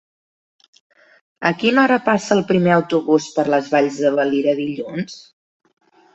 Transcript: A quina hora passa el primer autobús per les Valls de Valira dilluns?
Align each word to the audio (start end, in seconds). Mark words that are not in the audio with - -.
A 1.49 1.51
quina 1.63 1.79
hora 1.83 1.97
passa 2.07 2.31
el 2.37 2.41
primer 2.53 2.73
autobús 2.77 3.29
per 3.37 3.47
les 3.57 3.71
Valls 3.75 4.01
de 4.09 4.13
Valira 4.19 4.59
dilluns? 4.65 5.21